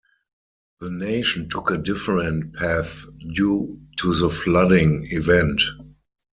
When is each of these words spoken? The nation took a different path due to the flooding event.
The 0.79 0.89
nation 0.89 1.47
took 1.47 1.69
a 1.69 1.77
different 1.77 2.55
path 2.55 3.05
due 3.19 3.79
to 3.97 4.15
the 4.15 4.31
flooding 4.31 5.05
event. 5.11 5.61